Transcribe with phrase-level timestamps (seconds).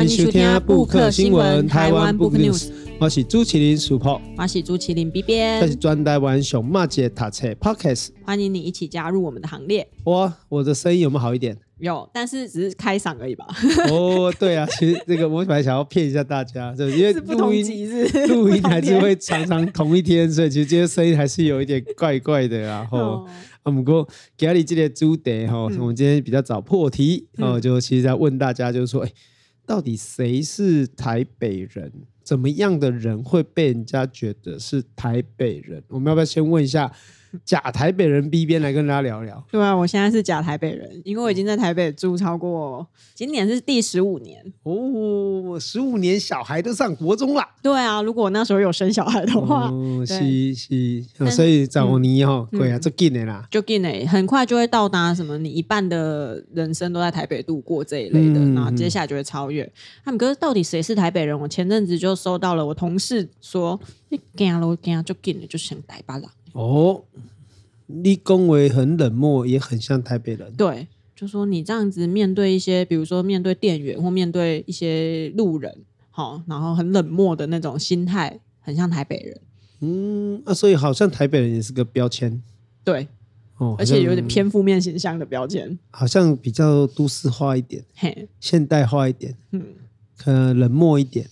[0.00, 9.86] 欢迎收听布克新闻台湾 Book News，我是朱麒麟 Super，我是朱麒麟 B 编，这是专台湾熊妈姐读册 Podcast，欢迎你一起加入我们的行列。
[10.04, 11.54] 哇，我的声音有没有好一点？
[11.80, 13.46] 有，但是只是开嗓而已吧。
[13.90, 17.66] 哦，对啊，其实这个我本来想要骗一下大家，就因为 录音
[18.28, 22.58] 录音还是会常常同一天，所以其实今天声音还是有一点怪怪的。
[22.60, 23.26] 然后，哦、
[23.64, 29.12] 啊，不过给你这个主题哈，我们今天比较早破题，然、嗯，就其实在问大家，就是说，哎，
[29.70, 31.92] 到底谁是台北人？
[32.24, 35.80] 怎么样的人会被人家觉得是台北人？
[35.86, 36.92] 我们要不要先问一下？
[37.44, 39.44] 假台北人 B 边来跟大家聊聊。
[39.50, 47.44] 对啊，我现在是假台北人，因为我已经在台北住超过，今年是第十五年哦，十五年小孩都上国中了。
[47.62, 59.70] 对啊，如果我那时候有生小孩的话，哦，是是，所以找你哈，对啊，就近的啦，就近的，很快就会到达什么，你一半的人生都在台北度过这一类的，然后接下来就会超越。
[60.04, 61.38] 他们哥到底谁是台北人？
[61.38, 66.24] 我前阵子就收到了我同事说，你干了，干就近的，就想台北人。
[66.52, 67.04] 哦，
[67.86, 70.52] 你恭维很冷漠，也很像台北人。
[70.54, 79.40] 对，就说你这样子面对一些，比如说面对店员或面对一些路人，好，然后很冷漠的那种心态，很像台北人。
[79.80, 82.42] 嗯，啊，所以好像台北人也是个标签。
[82.84, 83.08] 对，
[83.58, 89.62] 哦，而且有点偏负面形象的标签，好像比较都市化一点，嘿，现代化一点，嗯，
[90.16, 91.28] 可能冷漠一点。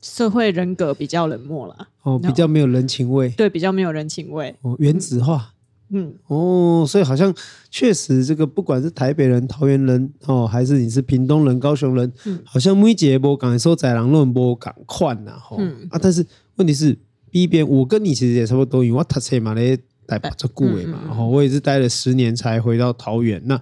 [0.00, 5.52] 社会人格比较冷漠啦，哦，比较没有人情味，对，比较没有人情味，哦，原子化，
[5.90, 7.34] 嗯，哦，所以好像
[7.70, 15.86] 确实这个不管是台北人、桃园人，哦，还是你是屏东人、高雄人，嗯，好像每一个不敢说在人论不敢宽呐，吼，嗯。
[15.90, 16.24] 啊，但是
[16.56, 16.98] 问题是
[17.30, 23.60] B 边，我跟你其实也差不多，因为我读册嘛咧台北做顾问嘛，然后我也是待了十年才回到桃园，那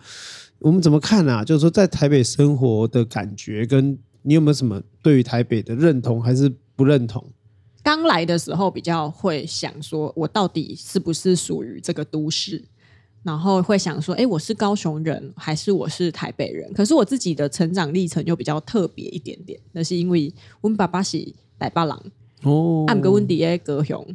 [0.61, 1.45] 我们怎么看啊？
[1.45, 3.99] 就是说在台北生活的感觉跟。
[4.29, 7.25] 你有没有什么对于台北的认同还是不认同？
[7.83, 12.63] 刚来的时候比较会想说，我到底是不是属于这个都市？
[13.23, 16.71] 然后会想说，哎，我是高雄人还是我是台北人？
[16.75, 21.17] 可是我自己的成长历程又比较特别一点点，那是因为我爸爸是
[21.59, 21.97] 台北人
[22.43, 24.07] 哦，俺个温迪在高雄，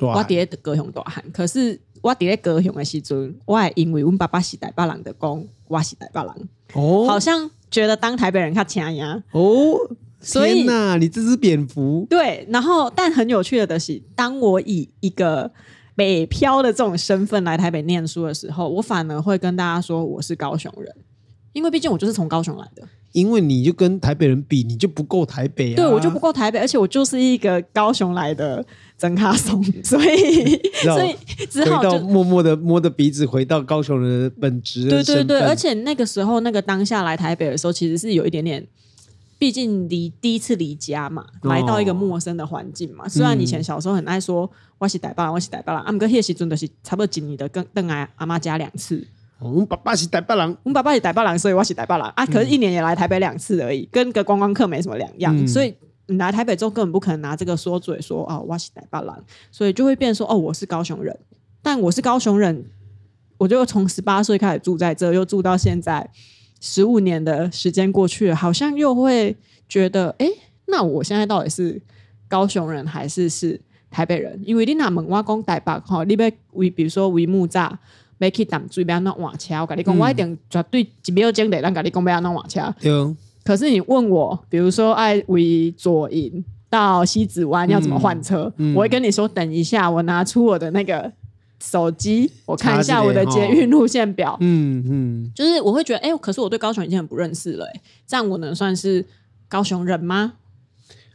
[0.00, 1.24] 我在高雄大汉。
[1.32, 7.50] 可是我在高雄的时阵，我还因为我爸爸是台北人的讲，我是台北人哦，好像。
[7.70, 9.76] 觉得当台北人看强呀哦，
[10.20, 15.48] 所以天哪，你这只蝙蝠对，然后但很有趣的的是，当我以一个
[15.94, 20.92] 北漂的这种身份来台北念书的时候，我反而会跟大家说我是高雄人，
[21.52, 22.82] 因为毕竟我就是从高雄来的。
[23.12, 25.76] 因为你就跟台北人比，你就不够台北啊！
[25.76, 28.64] 对，我就不够台北，而且我就是一个高雄来的
[28.96, 31.16] 曾卡松，所以所以
[31.50, 34.88] 只好就默默的摸着鼻子回到高雄人的本质。
[34.88, 38.64] 对对对，而且那个时候那个当下来台北的时候，其实是有一点点，
[39.38, 43.06] 毕竟离第一次离家嘛，来到一个陌生的环境嘛。
[43.06, 49.04] 哦、虽然以前小时候很爱说我是台北人，我是台北人，阿姆哥那时阵的是差不多几年的跟邓来阿妈家两次。
[49.40, 52.26] 我们爸爸是台北人，我们爸爸是台北人，所以我是台北人啊。
[52.26, 55.34] 可是，一年也来台北两次而已，跟个观光客没什么两样。
[55.34, 55.74] 嗯、所以，
[56.06, 59.14] 你来台北之后，根本不可能拿这个说嘴说哦，我是台北人，
[59.50, 61.18] 所以就会变说哦，我是高雄人。
[61.62, 62.66] 但我是高雄人，
[63.38, 66.10] 我就从十八岁开始住在这，又住到现在
[66.60, 69.34] 十五年的时间过去了，好像又会
[69.66, 70.26] 觉得，哎，
[70.66, 71.80] 那我现在到底是
[72.28, 73.58] 高雄人还是是
[73.90, 74.38] 台北人？
[74.44, 77.72] 因为你那门挖工台北哈，你被为比如说为木栅。
[78.20, 79.54] 没去挡住，不要弄换车。
[79.54, 82.72] 我跟你讲，我一定绝对一秒钟内咱跟你讲不要弄换车。
[82.78, 83.16] 对。
[83.42, 91.10] 可是你问我，比如说爱为左营到西子湾要怎么换车，嗯嗯、我会跟你说，等一下，我拿出我的那个
[91.62, 94.36] 手机，我看一下我的捷运路线表。
[94.40, 95.32] 嗯嗯。
[95.34, 99.06] 就是我会觉得，哎、欸，可是我对高雄已经很不认识了、欸，这样我能算是
[99.48, 100.34] 高雄人吗？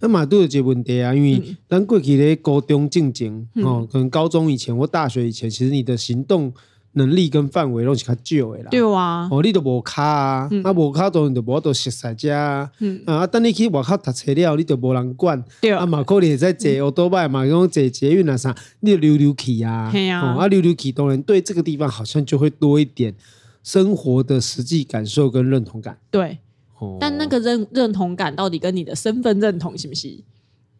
[0.01, 6.51] 那嘛都有这个问题啊，因为咱过去咧高中进前哦，可能高中以前或大学以前，其实你的行动。
[6.97, 8.69] 能力跟范围拢是较少的啦。
[8.71, 12.71] 对啊，哦，你都无卡啊，嗯、啊无卡当然就无多熟悉者啊。
[12.79, 15.43] 嗯、啊，等你去外口读册了，你就无人管。
[15.61, 19.89] 对啊，嘛可能会在坐欧多拜嘛，讲坐捷运啊啥，你就溜溜去啊。
[19.91, 23.13] 对啊，啊溜溜去，当然对这个地方好像就会多一点
[23.61, 25.97] 生活的实际感受跟认同感。
[26.09, 26.37] 对，
[26.79, 30.17] 哦、但那个认认同感到底跟你的身份认同是不是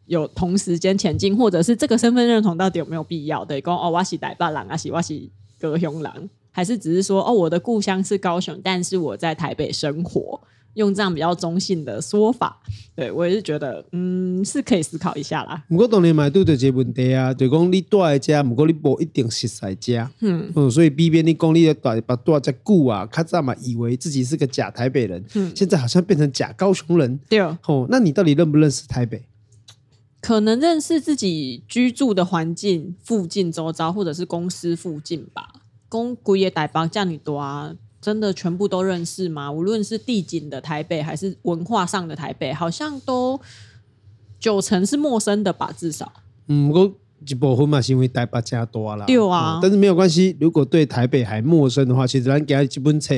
[0.06, 3.44] 有同时间前进，或者是这个身份认同到底有没有必要？
[3.44, 5.29] 对，讲哦，我是台北人啊，是我是。
[5.60, 10.40] 高雄人，还是只是说哦，我的故乡是高雄，但是我在台北生活，
[10.75, 12.62] 用这样比较中性的说法，
[12.96, 15.63] 对我也是觉得，嗯，是可以思考一下啦。
[15.69, 29.24] 不过当年买对的这个问题啊，就讲你住在家，不过你不一定实在家，嗯，嗯，所以避免你讲你的大把住在久啊，较早嘛以为自己是个假台北人，嗯，现在好像变成假高雄人，对，哦，那你到底认不认识台北？
[30.25, 35.54] 可能认识自己居住的环境附近周遭，或者是公司附近吧。
[35.88, 37.75] 公古也台北这样多啊。
[38.01, 39.51] 真的全部都认识吗？
[39.51, 43.39] 无论是地景的台北，还是文化上的台北，好像都
[44.39, 46.12] 九成是陌生的吧，至少。
[46.48, 46.92] 嗯，我
[47.27, 49.06] 一部分嘛是因为台北加多了。
[49.06, 50.36] 对啊、嗯，但是没有关系。
[50.39, 53.13] 如果对台北还陌生的话，其实咱给他几本册，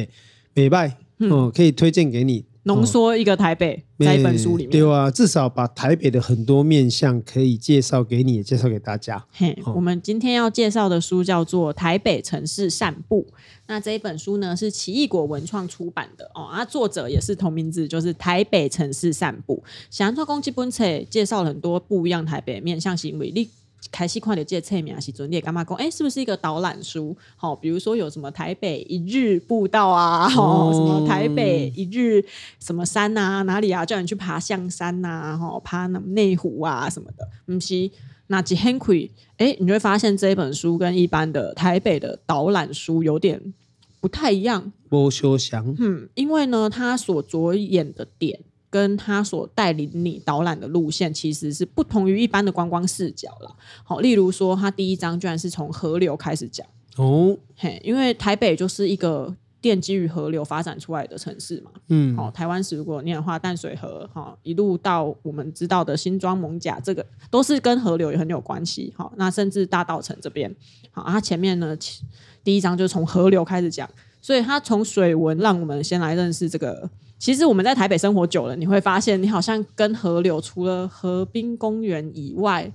[0.54, 2.44] 北拜，嗯，可以推荐给你。
[2.68, 9.26] 浓缩一个台北，在一本书里面，对啊，至少把台北的很多面向可以介绍给你，也介绍给大家。
[9.32, 13.26] 嘿，我们今天要介绍的书叫做《台北城市散步》，
[13.68, 19.64] 那这一本书呢是奇异果文创出版的哦，啊，作者也是同名字，就是《台北城市散步》。
[19.90, 23.50] 想做攻击本册介绍了很多不一样台北面向行为力。
[23.92, 25.78] 开始看到这个册面是准你干嘛讲？
[25.78, 27.16] 哎，是不是一个导览书？
[27.36, 32.24] 好，比如说有什么台北一日步道啊，哦，什么台北一日
[32.60, 37.28] 什么山啊，哪里啊，叫你去爬象山呐，哈，爬那内湖啊什么的。
[37.46, 37.90] 不是，
[38.28, 43.54] 那几很亏，哎，你就会发现这本书跟一般的台北的导览书有点
[44.02, 44.74] 不太一样。
[44.90, 48.40] 不相像，嗯，因为呢，他所着眼的点。
[48.70, 53.56] 跟他所带领你导览的路线，其实是不同于一般的观光视角了。
[53.84, 56.68] 好，例如说，他第一章居然是从河流开始讲
[56.98, 61.72] 哦，嘿，因为台北就是一个奠基于河流发展出来的城市嘛。
[61.88, 68.94] 嗯，好，台湾史如果念的话，淡水河哈一路到我们知道的新庄艋舺，这个都是跟河流也很有关系。
[68.98, 70.54] 好，那甚至大道城这边，
[70.92, 71.78] 好，它前面呢，
[72.44, 73.90] 第一章就从河流开始讲，
[74.22, 76.90] 所以他从水文让我们先来认识这个。
[77.20, 82.72] 其实我们在台北生活久了，你会发现，你好像跟河流除了河滨公园以外，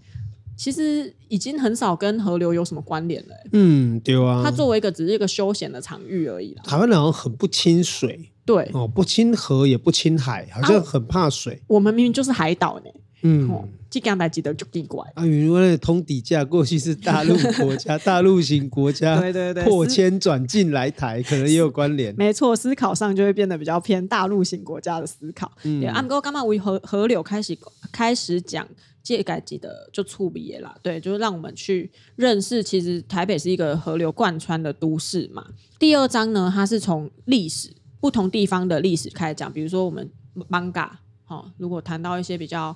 [0.57, 3.35] 其实已经很少跟河流有什么关联了。
[3.53, 4.43] 嗯，对啊。
[4.45, 6.63] 它作为一个只是一个休闲的场域而已啦。
[6.65, 11.55] 台湾人好像很不亲水，对哦，不亲河也不亲海，好像很怕水。
[11.55, 12.91] 啊，我们明明就是海岛呢。
[13.23, 13.51] 嗯。
[13.51, 22.15] 哦这刚才记得就奇怪啊，因为通底价过去是大陆国家、大陆型国家， 对对对，破迁转进来台，可能也有关联。
[22.17, 25.53] 没错，思考上就会变得比较偏大陆型国家的思考。
[25.65, 27.55] 嗯，阿哥刚刚为河河流开始
[27.93, 28.67] 开始讲
[29.03, 35.49] 这改记得就触笔啦，对，就是让我们去认识，其实台北是一个河流贯穿的都市嘛。
[35.79, 37.69] 第二章呢，它是从历史
[38.01, 40.11] 不同地方的历史开始讲，比如说我们
[40.49, 40.91] 艋舺，
[41.27, 42.75] 好，如果谈到一些比较。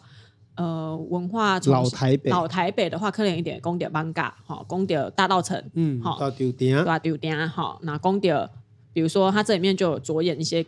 [0.56, 8.48] 呃，文化老台北，老台北的话，可能一点公点艋舺，哈，公点大道城，嗯，好，大丢点，大丢点，好，那公点，
[8.94, 10.64] 比如说它这里面就有着眼一些，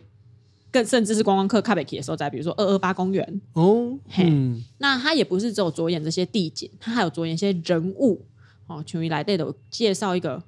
[0.71, 8.23] 更甚至是观光客看不起的时候在，比如说二二八公园，哦，嘿，嗯、那它也不是只有着眼这些地景，它还有着眼一些人物，
[8.67, 10.43] 哦，群于来对的介绍一个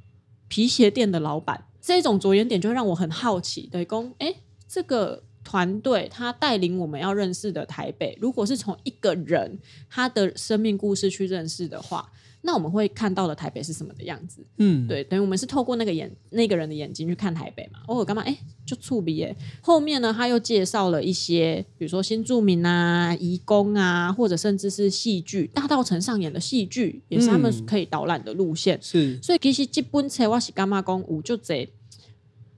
[0.47, 4.35] 皮鞋店的老板，这种着眼点就会让我很好奇，对公，哎，
[4.67, 5.23] 这个。
[5.43, 9.57] 团队他带领我们要认识的台北，如果是从一个人
[9.89, 12.11] 他的生命故事去认识的话，
[12.43, 14.43] 那我们会看到的台北是什么的样子？
[14.57, 17.79] 嗯，对，等于我们是透过那个眼那个人的眼睛去看台北嘛。
[17.88, 18.23] 哦，干嘛？
[18.23, 18.35] 哎，
[18.65, 19.35] 就触鼻耶。
[19.61, 28.79] 后面呢，他又介绍了一些，比如说新住民啊、移工啊，或者甚至是戏剧，大道城上演的戏剧，也是他们可以导览的路线。
[28.81, 31.69] 是，所以其实这本册我是干嘛讲，有就这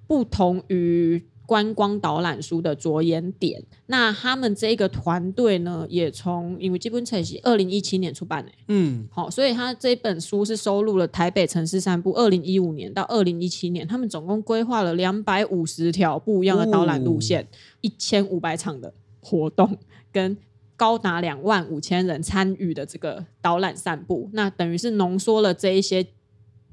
[0.08, 1.22] 不同于。
[1.46, 17.48] 观光导览书的着眼点，那他们这个团队呢，也从因为这本册是二零一七年出版的，嗯，好，所以他这本书是收录了台北城市散步二零一五年到二零一七年，他们总共规划了两百五十条不一样的导览路线，
[17.82, 19.78] 一千五百场的活动，
[20.12, 20.38] 跟
[20.78, 26.08] 高达两万五千人参与的这个导览散步，那等于是浓缩了这一些。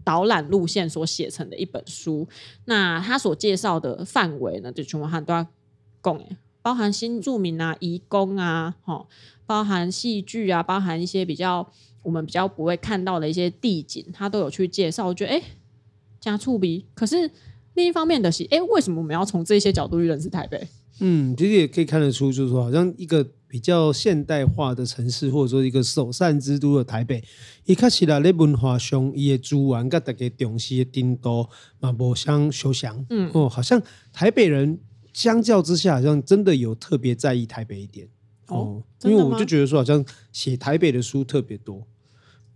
[0.04, 2.28] 导览路线所写成的一本书，
[2.64, 5.47] 那他所介绍的范围呢，就全部很多
[6.02, 6.21] 讲，
[6.62, 9.07] 包含新著名啊、移工啊，哈，
[9.47, 11.71] 包含戏剧啊，包含一些比较
[12.02, 15.07] 我们比较不会看到的一些地景，他都有去介绍。
[15.07, 15.42] 我觉得哎，
[16.21, 16.87] 加触鼻。
[16.95, 17.30] 可是
[17.75, 20.66] 另一方面的是，哎，为什么我们要从这些角度去认识台北？
[21.00, 23.26] 嗯，其实也可以看得出，就是说，好像一个。
[23.50, 27.21] 比较现代化的城市，或者说一个首善之都的台北，
[27.64, 31.49] 伊开始啦，咧文化上，伊的资源跟大家重视的程度
[31.80, 33.04] 嘛，无相相像。
[33.11, 34.78] 嗯，哦，好像台北人
[35.12, 38.09] 相较之下，好像真的有特别在意台北一点。
[38.47, 41.85] 哦，因为我就觉得说，好像写台北的书特别多。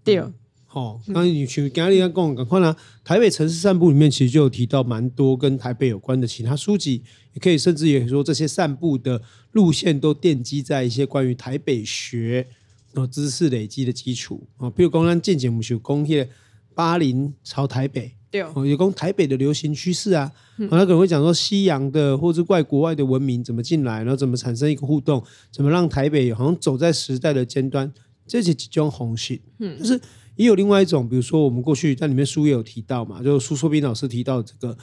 [0.05, 0.33] 对、嗯。
[0.75, 7.01] 哦，刚才你去刚刚你讲赶快啦，台北城市散步里面其实就有提到蛮多跟台北有关的其他书籍，
[7.33, 12.45] 也可以甚至也说这些散步的路线都奠基在一些关于台北学
[12.95, 16.29] 哦知识累积的基础啊，比如刚刚见节目有讲些
[16.75, 27.93] 巴林朝台北，对哦，有讲台北的流行趋势啊，那可能会讲说西洋的或者外国外的文明怎么进来，然后怎么产生一个互动，怎么让台北好像走在时代的尖端，
[28.27, 30.01] 这些几种红线，嗯，就是。
[30.37, 34.77] 也有另外一种，比如说我们过去在里面书也有提到嘛，就苏硕斌老师提到这个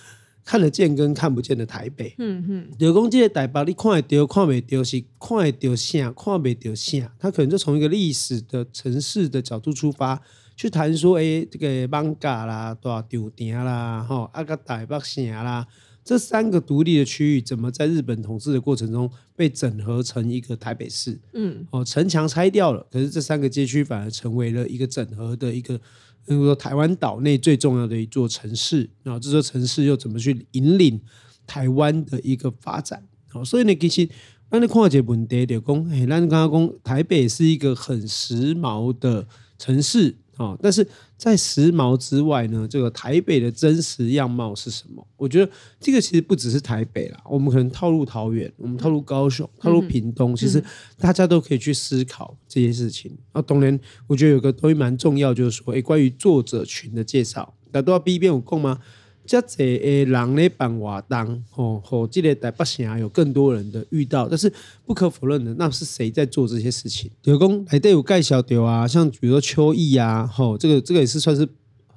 [0.43, 2.15] 看得见跟看不见的台北。
[2.17, 10.21] 嗯嗯，有讲这个台北，你看得到看不到是看得到啥，看不到啥，他可能就从一个历史的城市的角度出发，
[10.55, 15.67] 去谈说，哎，这个艋舺啦，大稻埕啦，吼，啊个台北城啦。
[16.11, 21.17] 这三个独立的区域怎么在日本统治的过程中被整合成一个台北市？
[21.31, 28.89] 嗯，哦，城墙拆掉了，可是这三个街区反而成为了一个整合的一个，比如说台湾岛内最重要的一座城市。
[29.03, 30.99] 然后这座城市又怎么去引领
[31.47, 33.01] 台湾的一个发展？
[33.31, 34.09] 哦，所以呢，其实
[34.49, 39.25] 那你看这问题就讲，哎，那你刚刚讲台北是一个很时髦的
[39.57, 40.17] 城市。
[40.41, 40.85] 哦，但是
[41.17, 45.05] 在时髦之外呢，这个台北的真实样貌是什么？
[45.17, 50.63] 我觉得这个其实不只是台北啦，我们可能套入桃园，我们套入高雄，套入屏东，其实
[50.97, 53.15] 大家都可以去思考这些事情。
[53.31, 58.79] 啊，当然，我觉得有个东西蛮重要，就是说，诶，关于作者群的介绍，那都要逼一遍有空吗？
[59.25, 64.51] 这侪诶人咧办活动，吼吼，这个台北城有更多人的遇到，但是
[64.85, 67.09] 不可否认的，那是谁在做这些事情？
[67.23, 71.45] 有讲还得有盖小丢啊，像比如说秋意啊，吼，这个这个也是算是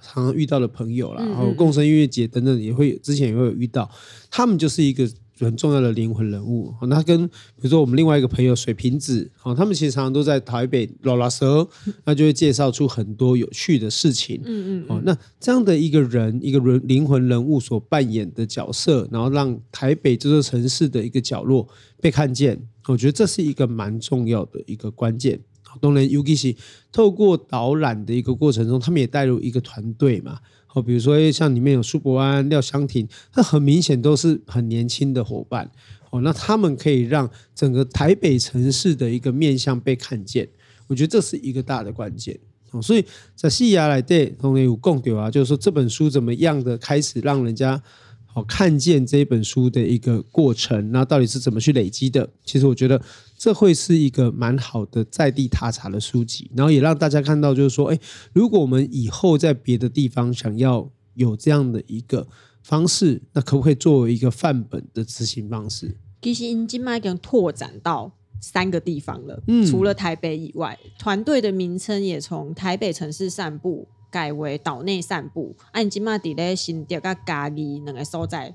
[0.00, 3.90] 常常遇到的朋友啦，然后共生音乐节等等也会之前也会有遇到，
[4.30, 5.08] 他们就是一个。
[5.40, 11.66] 很重要的灵魂人物，那跟比如说我们另外一个朋友水瓶子，他们其实常常都在台北拉拉蛇，
[12.04, 14.40] 那就会介绍出很多有趣的事情。
[14.44, 21.68] 嗯嗯，那这样的一个人，一个人灵魂人物所扮演的角色，然后让台北这座城市的一个角落
[22.00, 25.40] 被看见，我觉得这是一个蛮重要的一个关键。
[25.80, 26.54] 当然，尤其是
[26.92, 30.38] 透过导览的一个过程中，他们也带入一个团队嘛。
[30.74, 35.70] 哦，比如说像里面有苏伯安、廖湘婷，那很明显都是很年轻的伙伴。
[36.10, 40.46] 哦，那他们可以让整个台北城市的一个面向被看见，
[40.86, 42.38] 我觉得这是一个大的关键。
[42.72, 43.04] 哦，所以
[43.34, 47.82] 在西雅来对同学有共点啊，就是说这本书怎么样的开始让人家。
[48.26, 52.28] 好，看见这本书的一个过程，那到底是怎么去累积的？
[52.44, 53.00] 其实我觉得
[53.44, 58.00] 这会是一个蛮好的在地踏查的书籍，然后也让大家看到，就是说，哎，
[58.32, 62.26] 如果我们以后在别的地方想要有这样的一个
[62.62, 65.94] 方式，那可不可以作为一个范本的执行方式？
[66.22, 68.10] 其实已经已经拓展到
[68.40, 73.88] 三个地方了，嗯，除了台北以外，团队的名称也从台北城市散步。
[74.10, 78.54] 改为岛内散步，按金马底咧新店跟嘉义两个所在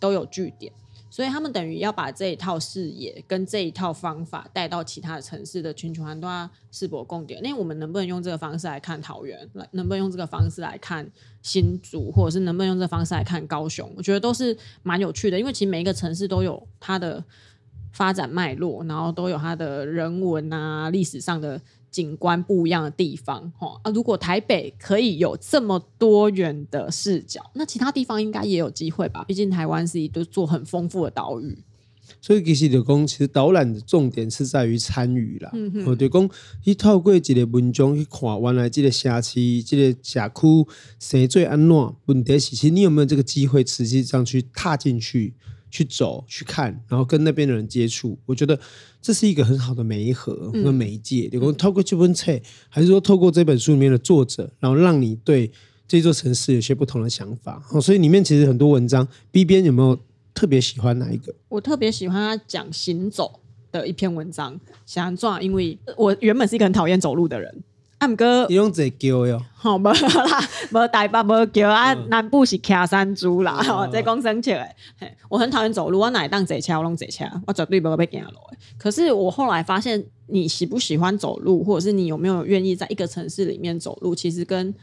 [0.00, 0.72] 都有据点，
[1.14, 7.40] 所以他们等于要把这一套视野跟这一套方法带到其他的城市的群群团都要世博共点。
[7.40, 9.48] 那我们能不能用这个方式来看桃园？
[9.52, 11.08] 来，能不能用这个方式来看
[11.40, 13.88] 新竹，或者是能不能用这个方式来看高雄？
[13.96, 17.22] 我觉得都是蛮有趣的，因为其实每一个城市都有它的
[17.92, 21.60] 发展脉络，然后都有它的人文啊、历史上的。
[21.94, 23.90] 景观不一样的地方，哈啊！
[23.92, 29.22] 如果台北可以有这么多元的视角，那其他地方应该也有机会吧？
[29.28, 31.56] 毕竟台湾是一个做很丰富的岛屿，
[32.20, 35.50] 所以其实就讲，其实导览的重点是在于参与啦。
[35.52, 36.30] 嗯哼，就讲
[36.64, 40.66] 你透过一个文章去看原来这个城市、这个社区
[40.98, 41.94] 谁最安乐？
[42.06, 45.34] 问题是，其实你有没有这个机会，实际上去踏进去？
[45.74, 48.56] 去走去看，然后跟那边的人接触，我觉得
[49.02, 51.28] 这是一个很好的媒合和媒介。
[51.32, 52.30] 你、嗯、透过这本册，
[52.68, 55.50] 还是说透过这本书里面的作者，然后让你对
[55.88, 57.60] 这座城市有些不同的想法。
[57.72, 59.98] 哦，所以里面其实很多文章，B 边有没有
[60.32, 61.34] 特别喜欢哪一个？
[61.48, 63.40] 我特别喜欢他讲行走
[63.72, 67.64] 的一篇文章，想壮，因为我原本是一个很讨厌走路的人。
[68.06, 69.40] 毋过，你用这叫哟？
[69.54, 75.16] 好，无啦， 无台北无叫啊，南部是骑山猪啦，哦，这讲生切诶。
[75.28, 78.38] 我很讨厌走路，我哪会当坐车，我拢坐车，我绝对不会被行路。
[78.76, 84.74] 可是我后来发现，你喜不喜欢走路，或者是你有没有愿意在一个城市里面走路，其实跟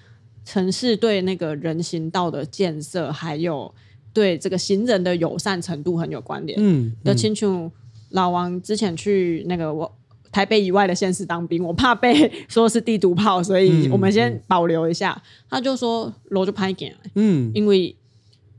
[0.44, 3.74] 城市对那个人行道的建设，还有
[4.12, 6.58] 对这个行人的友善程度很有关联。
[6.62, 7.72] 嗯，的清楚。
[8.10, 9.98] 老王之前去那个我。
[10.32, 15.12] 台北以外的县市当兵， 我怕被 说是地图炮，所以我们先保留一下。
[15.12, 15.20] 嗯。
[15.20, 17.96] 嗯、他就说：“楼就拍给，嗯，因为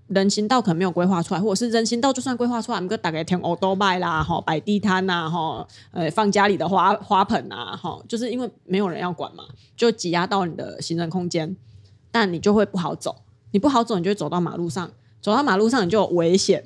[0.09, 11.57] 人行道可能没有规划出来，或者是人行道就算规划出来，我们就大概填欧多拜啦，哈，摆地摊呐，哈，呃，放家里的花花盆啊，哈，就是因为没有人要管嘛，就挤压到你的行人空间，
[12.11, 13.17] 但你就会不好走，
[13.53, 14.91] 你不好走，你就会走到马路上，
[15.23, 16.63] 走到马路上你就有危险，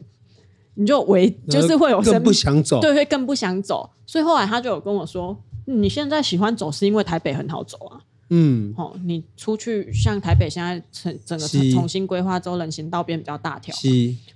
[0.76, 8.00] 你就为就是会有更不想走，对，会更不想走，所以后来他就有跟我说，你现在喜欢走是因为台北很好走啊。
[8.28, 13.74] 嗯，好、哦，你出去像台北现在整整个重新规划之后，人行道变比较大条。
[13.74, 13.88] 是，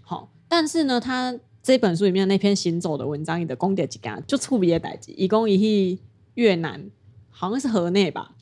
[0.03, 5.99] 好、哦，但是呢，他这本书里面那篇行走的文章，你的公点几干就触别代志，一共一去
[6.35, 6.81] 越南，
[7.31, 8.33] 好像是河内吧。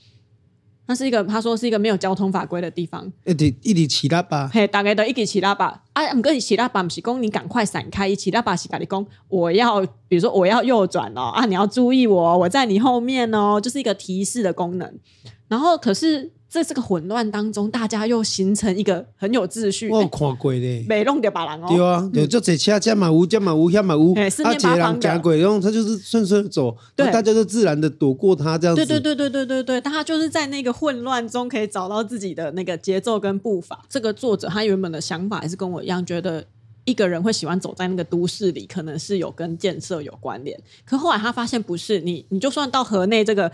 [0.88, 3.06] 那是一个他说是一个没有交通法规的地方。
[3.26, 5.82] 一直一直骑喇叭，嘿，大概都一直骑喇叭。
[5.92, 14.98] 啊，唔过你骑喇叭不是讲你赶快闪开，一骑喇叭是跟你讲我要，比如说我要右转哦，啊，你要注意我，我在你后面哦，就是一个提示的功能。
[15.46, 19.90] 然后，可是在这个混乱当中，大家又形成一个很有秩序。
[19.90, 21.66] 我有看过嘞，没弄掉把人哦。
[21.68, 25.36] 对啊，有就这车这马乌这马乌这马乌，哎，四面八方的。
[25.36, 28.86] 然后他就是顺顺走，对，大家都自然的躲过他这样子。
[28.86, 33.84] 对对对对对对对，他就是在那个混乱中可以找到自己的那个节奏跟步伐。
[33.86, 36.42] 这个作者他原本的想法还是跟我一样，觉得
[36.86, 40.58] 一个人会喜欢走在那个都市里，可能是有跟建设有关联。
[40.86, 43.52] 可后来他发现不是，你你就算到河内这个。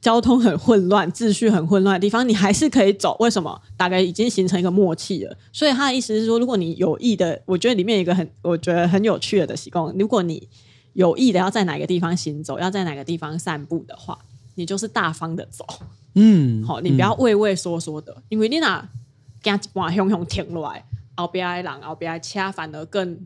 [0.00, 3.14] 交通很混乱，秩序很混乱的地方，你还是可以走。
[3.20, 3.60] 为什么？
[3.76, 5.36] 大概已经形成一个默契了。
[5.52, 9.94] 所以他的意思是说，如果你有意的，我觉得里面有一个很，我觉得很有趣的习惯。
[9.98, 10.48] 如果你
[10.94, 14.18] 有意的要在哪个地方行走，要在哪个地方散步的话，
[14.54, 15.66] 你就是大方的走。
[16.14, 18.88] 嗯，好，你不要畏畏缩缩的，嗯、因为你那
[19.42, 20.82] 惊一半熊熊停落来，
[21.14, 23.18] 后边的人后边的车反而更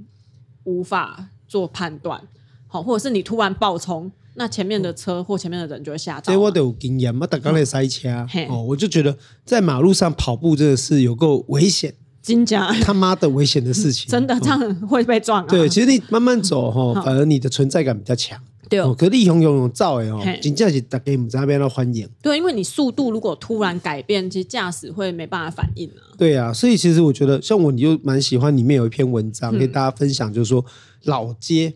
[0.65, 2.21] 无法做判断。
[2.67, 4.11] 好，或者是你突然爆冲。
[4.37, 6.33] 那前面的车或前面的人就会吓到。
[6.33, 8.09] 这我都有经验嘛，大刚在塞车
[8.49, 15.47] 哦，我就觉得在马路上跑步真的是有够危险，真假他妈的危险的事情，真的这样会被撞啊。
[15.49, 18.41] 对，其实你慢慢走哈，反而你的存在感比较强。
[18.69, 22.09] 对，可力雄勇勇造哎哦，真正是大家不在那边的欢迎。
[22.23, 26.01] 对，因为你速度如果突然改变，其实驾驶会没办法反应啊。
[26.17, 30.65] 对啊，所以其实我觉得像我，你就蛮喜欢里面有一篇文章跟大家分享，就是说
[31.05, 31.75] 老街。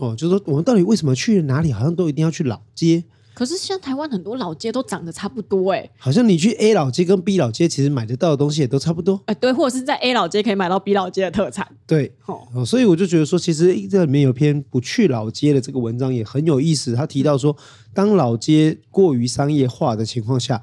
[0.00, 3.04] 哦，就是说，我们到底为什么去哪里，好像都一定要去老街？
[3.32, 9.22] 可是现在台湾很多老街都长得差不多，哎，好像你去 A 老街跟 B 老街，其实买得到的东西也都差不多。
[9.26, 11.66] 哎，对，或者是在 A 老街可以买到 B 老街的特产。
[11.86, 16.94] 对，哦，所以我就觉得说，其实这里面有篇不去老街的这个文章也很有意思。
[16.94, 17.56] 他提到说，
[17.94, 20.60] 当老街过于商业化的情况下，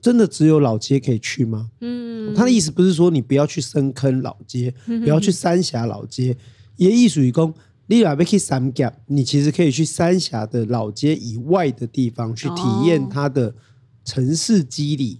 [0.00, 1.68] 真的只有老街可以去吗？
[1.80, 6.34] 嗯，他的意思不是说你不要去深坑老街，不要去三峡老街，
[6.76, 7.52] 也艺术与工。
[7.88, 13.54] 你若要去三峡，你其实可以去三峡的老街以外的地方去体验它的
[14.04, 15.18] 城市肌理，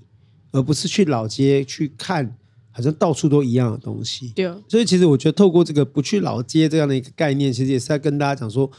[0.52, 2.36] 而不是去老街去看，
[2.70, 4.28] 好像到处都一样的东西。
[4.36, 8.70] 对，所以其实我觉得透过这个不去老街这样的一个概念，其实也是在跟大家讲说，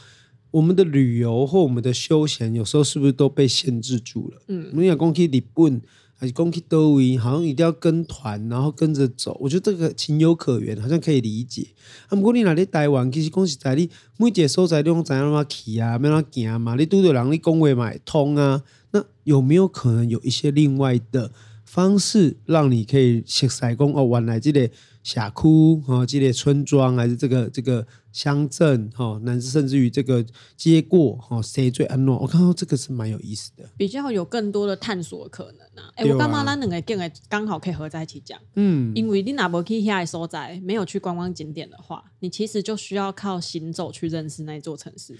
[0.50, 4.42] 我们的旅游或我们的休闲，有时候是不是都被限制住了？
[4.48, 5.82] 嗯，你要讲去日本。
[6.20, 9.34] 还是讲去哪里，好像一定要跟团，然后跟着走。
[9.40, 11.66] 我觉得这个情有可原，好像可以理解。
[12.08, 16.74] 啊，不过你哪里台湾，其实讲实在，你每一个所在你拢知影怎么去啊，要怎么行嘛？
[16.74, 18.62] 你拄着人，你讲话嘛会通啊。
[18.90, 21.32] 那有没有可能有一些另外的
[21.64, 24.60] 方式，让你可以熟悉讲哦，原来这个
[25.02, 25.48] 社区
[25.86, 27.86] 哦，这个村庄还是这个这个。
[28.12, 30.24] 乡镇哈，乃至甚至于这个
[30.56, 32.16] 街过哈，谁最安乐？
[32.18, 35.90] 我看到这个是蛮有意思的，比较有更多的探索可能啊。
[35.94, 38.38] 哎、欸，我干嘛咱两个讲的刚好可以合在一起讲？
[38.54, 45.16] 嗯，因为你哪不去遐所在，没有去观光景点的话，你其实就需要靠行走去认识那座城市，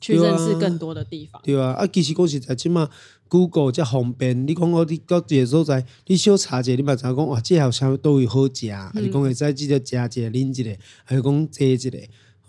[0.00, 1.40] 去认识更多的地方。
[1.44, 2.90] 对啊，啊，其实讲实在，起码
[3.28, 4.46] Google 这方便。
[4.46, 11.98] 你讲我你到这个所在，你小查一下，你嘛知讲哇，这好像都有好食，还是讲会在记得食一个、啉一个，还是讲坐一个。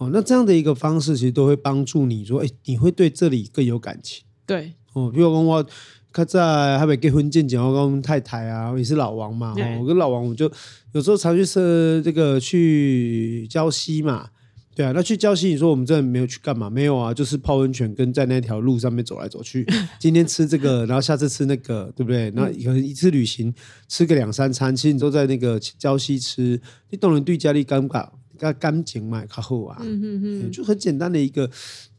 [0.03, 4.23] 哦，那这样的一个方式其实都会帮助你说，哎，你会对这里更有感情。
[4.45, 5.65] 对，哦，比如说我
[6.11, 10.51] 他在还没结婚之前，我跟太太啊，我也是老王嘛，哦，我跟老王我就
[10.91, 14.29] 有时候常去是这个去礁溪嘛，
[14.75, 16.69] 对啊，那去礁溪，你说我们真的没有去干嘛？
[16.69, 19.65] 没有啊，就是泡温泉，跟在那条路上面走来走去。
[19.99, 22.29] 今天吃这个，然后下次吃那个，对不对？
[22.31, 23.53] 那可能一次旅行
[23.87, 28.07] 吃个两三餐，其实你都在那个礁溪吃，你懂人对家里尴尬。
[28.39, 31.49] 要干净嘛，较好啊，嗯就很简单的一个，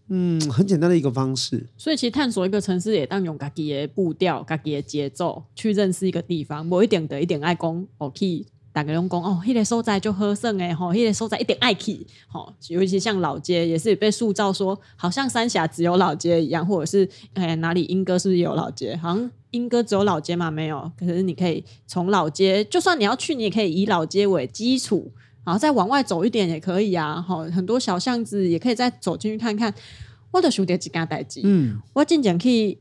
[0.09, 1.67] 嗯，很简单的一个方式。
[1.77, 6.65] 所以其实探索一个城市，也当用自己的步调、自己的节奏去认识一个地方。
[6.65, 18.97] 某一点的一点爱讲，哦，去大家拢讲哦，迄、那个所在就好耍诶，吼，迄个所在一点爱去，吼，尤其像老街，也是被塑造说，好像三峡只有老街一样，或者是哎哪里莺歌是不是有老街？
[18.97, 19.31] 好像。
[19.55, 20.51] 莺歌只有老街嘛？
[20.51, 25.13] 没有，可是你可以从老街，就算你要去，你也可以以老街为基础，
[25.45, 27.21] 然后再往外走一点也可以啊。
[27.21, 29.73] 好，很多小巷子也可以再走进去看看。
[30.31, 32.77] 我的兄弟几家代志，嗯，我进前去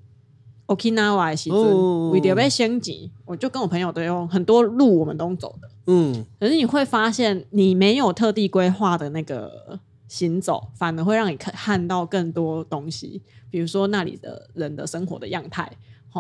[0.66, 6.26] Okinawa 的时阵，为了要升级，我就跟我朋友都用很多路我们都走的，嗯。
[6.40, 13.22] 可是你会发现，你没有特地规划的那个行走，反而会让你看看到更多东西，
[13.52, 15.72] 比如说那里的人的生活的样态。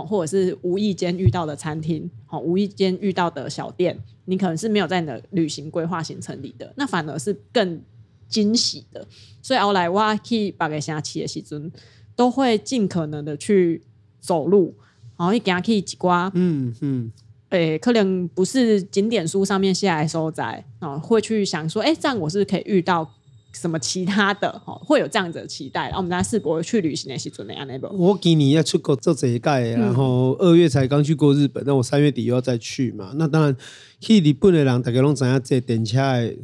[0.01, 7.79] 或者是无意间遇到的餐厅，好，无意间遇到的小店，你可能是没有在你的旅行规划行程里的，那反而是更
[8.27, 9.05] 惊喜的。
[9.41, 11.71] 所以后来我去八个城市的时阵，
[12.15, 13.83] 都会尽可能的去
[14.19, 14.73] 走路，
[15.17, 17.11] 然后一行去几瓜，嗯嗯，
[17.49, 23.13] 诶、欸，可能不是景点书上面写来收在，啊，会去想说，哎、欸，这样我是可以遇到。
[23.53, 25.83] 什么其他的哈，会有这样子的期待。
[25.83, 27.87] 然后我们在世博去旅行的时候，那样那个。
[27.89, 33.13] 我今年要出国做这一届，然后二月才刚去过日本，那我三月底又要再去嘛。
[33.15, 33.55] 那当然
[33.99, 36.01] 去日本的人，大家拢知影这电车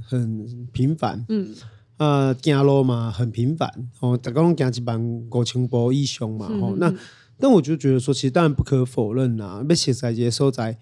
[0.08, 1.50] 很频繁，嗯，
[1.98, 6.94] 呃，行路嘛很频繁，哦，大家拢行一万五千步以上嘛，吼、嗯，那
[7.40, 10.78] 但我就觉得说，其实当然不可否认呐，要实在这些所在。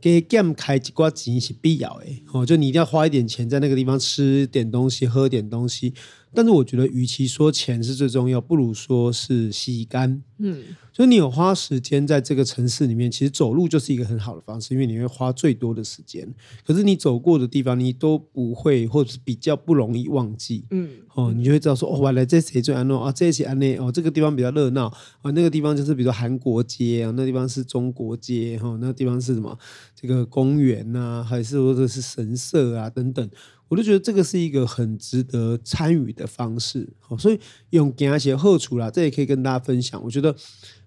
[0.00, 5.92] 给减开一寡钱是必要的，哦，就你一定要花一点钱在那个地方吃点东西、喝点东西。
[6.32, 10.22] 但是我觉得，与其说钱是最重要，不如说是吸干。
[10.42, 10.62] 嗯，
[10.92, 16.26] 所以你有花时间在这个城市里面，其实走路就是一个很好的方式，因为你会花最多的时间。
[16.64, 20.64] 可是你走过的地方，你都不会，或者是比较不容易忘记。
[20.70, 23.12] 嗯，哦，你就会知道说，哦，原来这谁最安乐啊？
[23.12, 24.86] 这些安内哦，这个地方比较热闹
[25.20, 29.58] 啊，那个地方就是比如说韩国街啊，那地方是中国街哈，那地方是什么？
[29.94, 33.28] 这个公园呐、啊，还是或者是神社啊等等。
[33.70, 37.38] 我就觉得这个是一个很值得参与的方式，好所以
[37.70, 40.02] 用给他写贺处啦，这也可以跟大家分享。
[40.02, 40.34] 我觉得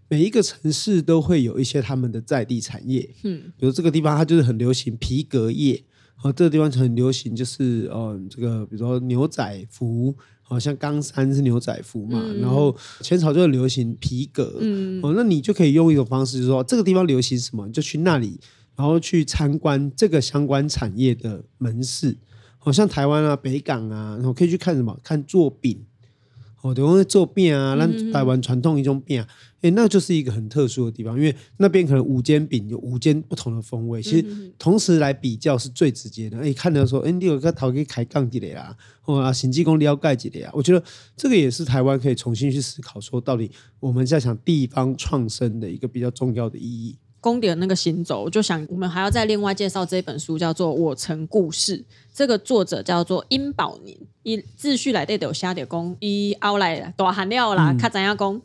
[0.10, 5.82] 每一个城市都会有一些他们的在地产业，嗯，比如这个地方它就是很流行皮革业，
[6.16, 18.38] 好，这个地方很流行就是呃这个比如说牛仔服，好像冈山是牛仔服嘛，然后前朝就很流行皮革，嗯，哦，那你就可以用一种方式，就是说这个地方流行什么，你就去那里，
[18.76, 22.18] 然后去参观这个相关产业的门市。
[22.64, 24.98] 好像台湾啊、北港啊，然后可以去看什么？
[25.04, 25.86] 看做饼，
[26.62, 29.28] 哦，对，会做饼啊，那台湾传统一种饼啊，
[29.60, 34.26] 哎，那就是一个很特殊的地方，因为那边可能五间饼有五间不同的风味，其实
[34.58, 36.38] 同时来比较是最直接的。
[36.38, 38.74] 哎，看到说，哎，你有个头可以开杠几的呀？
[39.04, 40.50] 哦啊，行济公撩盖几的呀？
[40.54, 40.82] 我觉得
[41.18, 46.96] 这个也是台湾可以重新去思考，说到底我们在想地方创生的一个比较重要的意义。
[47.24, 51.78] 公点那个行走，我就想我们还要再另外介绍这本书，叫做《我曾故事》。
[52.14, 58.42] 这个作者叫做殷宝宁，以自序来对的有写的讲，伊后来大汉了啦，他怎样讲？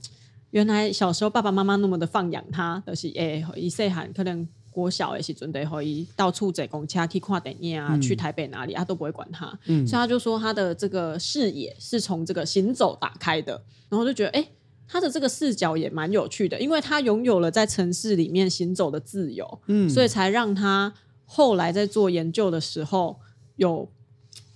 [0.51, 14.49] 原来小时候爸爸妈妈那么的放养他，就是诶，伊细汉可能国小的时阵，得可以到处坐公车去看电影啊，嗯、去台北哪里他都不会管他，嗯、所以他就说他的这个视野是从这个行走打开的，然后就觉得诶。
[14.90, 20.94] 他的这个视角也蛮有趣的，因为他拥有了在城市里面行走的自由，嗯，所以才让他
[21.27, 23.18] 后来在做研究的时候
[23.57, 23.87] 有，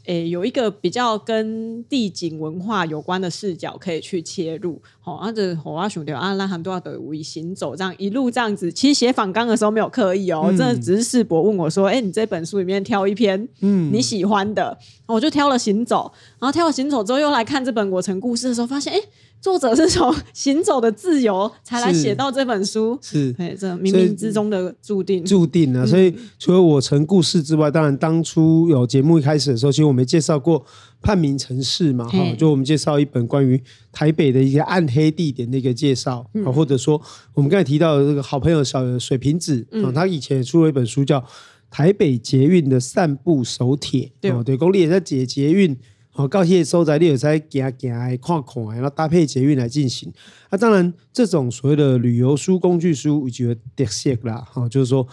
[0.07, 4.81] 诶有一个比较跟地景文化有关的视角可以去切入。
[5.01, 18.99] 好、哦，啊这我阿兄弟啊，那很多的无意行走这样一路这样子，其实写访纲的时候没有刻意哦，嗯、真的只是世博问我说，哎，你这本书里面挑一篇嗯你喜欢的，嗯、我就挑了行走，然后挑了行走之后又来看这本我城故事的时候，发现哎。
[19.43, 25.85] 作者是从行走的自由才来写到这本书，是，哎，这冥冥之中的注定，注定啊！
[25.85, 30.65] 所以除了我城故事之外，当然当初有节目一开始的时候，其实我们介绍过
[31.01, 37.03] 叛明城市嘛，哈，就我们介绍一本关于台北的一些暗黑地点的一个介绍，啊，或者说
[37.35, 41.19] 我们刚才提到的这个好朋友小水瓶子啊，他以前也出了一本书叫
[41.69, 45.77] 《台北捷运的散步手帖》，对，对，公立也在解捷运。
[46.14, 50.12] 好，高铁所在，你有在行行诶看看，然后搭配捷运来进行。
[50.51, 54.46] 那、啊、当然，这种所谓的旅游书、工具书，我觉得特色啦。
[54.53, 55.09] 哈，就是说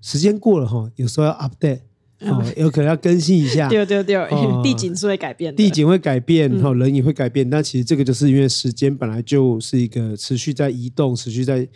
[0.00, 1.82] 时间过了哈，有时候要 update，
[2.22, 3.68] 哦，有可能要更新一下。
[3.70, 4.28] 对对对，
[4.60, 7.48] 地景是会改变的，地景会改变，哈，人也会改变。
[7.48, 11.68] 但其实这个就是因为时间本来就是一个持续在移动、持续在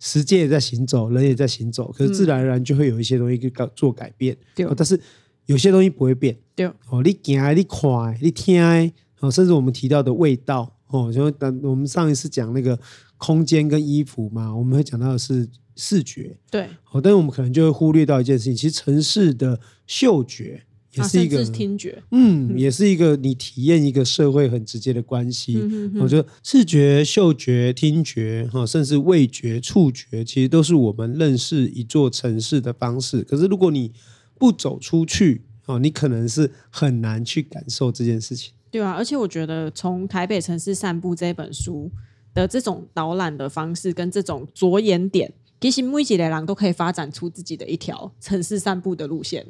[0.00, 4.34] 时间也在行走，人也在行走，可是自然而然就会有一些东西去做改变。
[4.54, 4.98] 对，但是。
[5.46, 6.66] 有些东西不会变，对。
[6.88, 12.78] 哦，你行，你看，你听，哦，甚至我们提到的味道，哦，就等我们上一次讲那个
[13.16, 20.62] 空间跟衣服嘛，我们会讲到的是视觉，对，哦，但是我们可能就会忽略到一件事情，其实城市的嗅觉
[20.94, 25.58] 也是一个、啊、听觉，嗯，也是一个你体验一个社会很直接的关系。
[26.00, 33.22] 我觉得视觉、嗅觉、听觉，哈，甚至味觉、触觉，其实都是我们认识一座城市的方式。
[33.22, 33.90] 可是如果你
[34.38, 38.52] 不走出去，哦，你可能是很难去感受这件事情。
[38.70, 41.90] 对啊，而且我觉得从台北城市散步这本书
[42.34, 49.46] 的这种导览的方式跟这种着眼点，其实每一个人都可以发展出自己的一条城市散步的路线。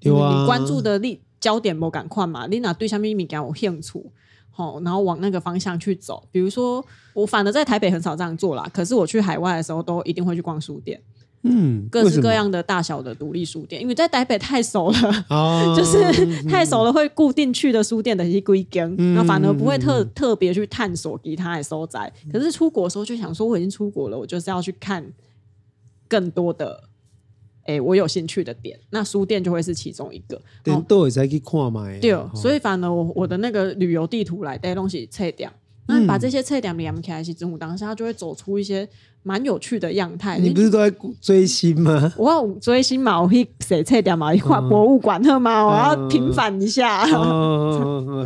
[0.00, 2.46] 有啊，你关注的力焦点不赶快嘛？
[2.46, 4.12] 你哪对下面一米感有兴趣，
[4.50, 6.28] 好，然后往那个方向去走。
[6.30, 11.00] 比如说，我反而在台北很少这样做啦，可是我去海外的时候，都一定会去逛书店。
[11.48, 22.12] 嗯，各式各样的大小的独立书店，因为在台北太熟了，哦、 就是太熟了，会固定去的书店的一些规格，那、嗯、反而不会特、嗯、特别去探索其他的所在。
[22.32, 25.04] 可是出国的时候就想说，我已经出国了，我就是要去看
[26.08, 26.84] 更多的。
[27.68, 30.40] 哎、欸，我有兴趣的点，那书店就会是其中一个。
[30.62, 31.84] 点都会再去看嘛？
[32.00, 35.50] 对，哦、所以反而我我的那个旅游地图来带东西测点，
[35.88, 38.88] 那你把这些测点连起来，其实当下就会走出一些
[39.22, 40.38] 蛮有趣的样态。
[40.38, 42.12] 你不是都在追星吗？
[42.18, 47.06] 我要追星嘛，我去写测点嘛，一块博物馆特嘛，我要平反一下。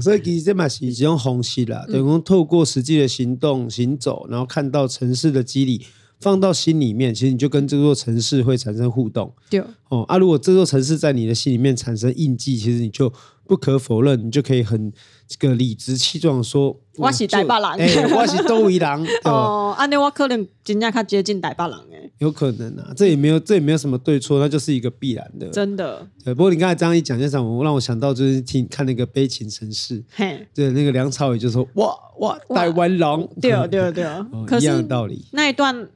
[0.00, 5.82] 所以其实这嘛是一种方式啦，等于透过实际的行动行走，然后看到城市的肌理。
[6.22, 9.32] 放到心里面，其实你就跟这座城市会产生互动。
[9.48, 13.10] 对哦，啊，如果这座城市在你的心里面产生印记，其实你就
[13.50, 14.92] 不可否认，你就可以很
[15.26, 19.04] 这个理直气壮说：“我是台巴人，哎、欸，我是都一郎。
[19.26, 22.12] ”哦，安尼我可能真正较接近台巴人诶。
[22.18, 25.48] 有可能啊，这也没有，这也没有什么对错，那就是一个必然的。
[25.48, 26.06] 真的。
[26.24, 35.24] 对，不过你刚才这样一讲，就让我让我想到就是听看那个悲情城市，嘿，对，那个梁朝伟就说：“哇哇，台湾人。”对啊对啊对啊，哦、 一样的道理。
[35.32, 35.88] 那一段。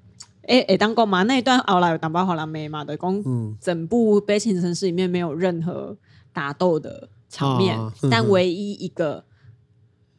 [0.47, 1.23] 诶诶，当过嘛？
[1.23, 2.85] 那一段后来有当包好了没嘛？
[2.85, 3.23] 的讲，
[3.59, 5.97] 整部悲情城市里面没有任何
[6.35, 9.25] 打斗的场面，啊嗯、但唯一一个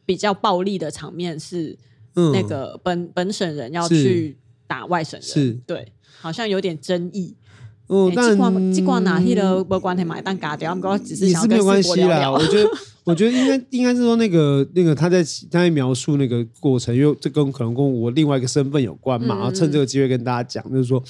[0.04, 1.78] 比较暴力的场面是
[2.14, 7.34] 那个本、嗯、本省人要去打外省人，是对，好像有点争议。
[7.88, 9.64] 哦，但这挂这挂哪去了？
[9.64, 12.32] 没关系嘛，但嘎掉，我只是想要跟世博聊聊。
[12.32, 12.68] 我觉得，
[13.04, 19.36] 我觉得应该应该是说那个那个他在他在描述那个过程，因为这跟可能跟我另外一个身份有关嘛。
[19.36, 21.00] 然后趁这个机会跟大家讲，就是说，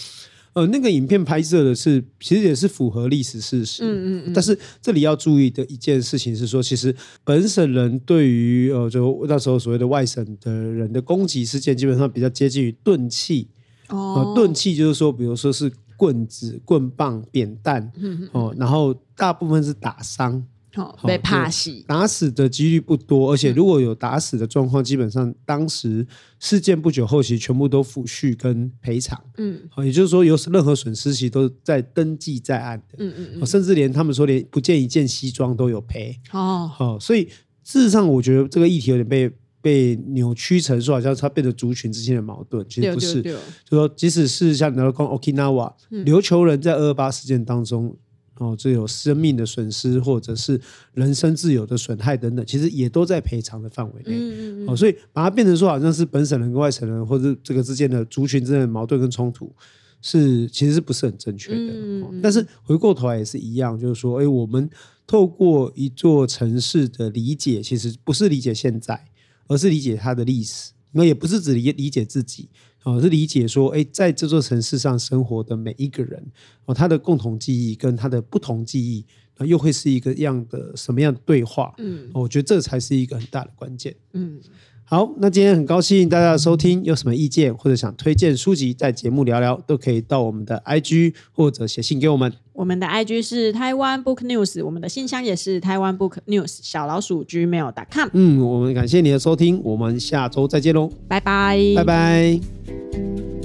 [0.56, 3.84] 呃，那个影片拍摄的是其实也是符合历史事实。
[3.84, 4.32] 嗯嗯嗯。
[4.32, 13.48] 但是这里要注意的一件事情是说，其实本省人对于呃就那时候所谓的外省的人的攻击事件，基本上比较接近于钝器。
[13.90, 14.32] 哦。
[14.34, 15.70] 钝器就是说，比如说是。
[15.98, 26.06] 棍子、棍棒、扁担，嗯、哦，然后大部分是打伤，哦，被怕死，打死的几率不多，而且如果有打死的状况，嗯、基本上当时
[26.38, 33.46] 事件不久后期全部都抚恤跟赔偿，嗯，好、哦，也就是说有任何损失其实都在登记在案的，嗯嗯，嗯。
[33.46, 37.24] 甚至连他们说连不见一件西装都有赔，哦，好、哦，所以
[37.64, 39.30] 事实上我觉得这个议题有点被。
[39.62, 43.20] 被扭曲成说好像它变成族群之间的矛盾，其实不是。
[43.20, 43.32] 就
[43.70, 47.96] 说即使是像你要讲 Okinawa 琉球人在二二八事件当中，
[48.38, 50.60] 哦，这有生命的损失或者是
[50.94, 54.16] 人身自由的损害等等，其实也都在赔偿的范围内。
[54.16, 59.52] 嗯嗯哦，所以把它变成说好像是本省人跟外省人或者这个之间的族群之间的矛盾跟冲突，
[60.00, 61.72] 是其实是不是很正确的？
[61.72, 62.20] 嗯。
[62.22, 64.68] 但是回过头来也是一样，就是说，哎，我们
[65.06, 69.06] 透过一座城市的理解，其实不是理解现在。
[69.48, 72.48] 而是理解它的历史，那也不是只理理解自己，
[72.94, 76.24] 而是理解说，哎，在这座城市上生活的每一个人，
[76.66, 79.04] 哦，他的共同记忆跟他的不同记忆，
[79.38, 81.74] 那又会是一个样的什么样的对话？
[81.78, 83.94] 嗯，我觉得这才是一个很大的关键。
[84.12, 84.40] 嗯。
[84.88, 92.32] 好，那今天很高兴大家的收听，有什么意见或者想推荐书籍，在节目聊聊，都可以到我们的 IG 或者写信给我们。
[92.52, 98.08] 我们的 IG 是台湾 Book News，我们的信箱也是台湾 Book News 小老鼠 Gmail.com。
[98.12, 103.35] 嗯，我们感谢你的收听，我们下周再见喽，拜拜，拜拜。